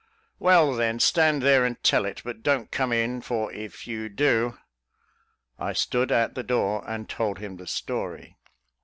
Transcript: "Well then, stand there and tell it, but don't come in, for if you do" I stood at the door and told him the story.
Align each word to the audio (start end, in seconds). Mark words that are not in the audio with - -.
"Well 0.39 0.73
then, 0.73 0.99
stand 0.99 1.43
there 1.43 1.63
and 1.63 1.77
tell 1.83 2.05
it, 2.05 2.23
but 2.25 2.41
don't 2.41 2.71
come 2.71 2.91
in, 2.91 3.21
for 3.21 3.53
if 3.53 3.85
you 3.85 4.09
do" 4.09 4.57
I 5.59 5.73
stood 5.73 6.11
at 6.11 6.33
the 6.33 6.41
door 6.41 6.83
and 6.89 7.07
told 7.07 7.37
him 7.37 7.57
the 7.57 7.67
story. 7.67 8.35